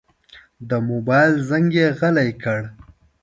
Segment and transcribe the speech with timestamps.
[0.69, 2.59] د موبایل زنګ یې غلی کړ.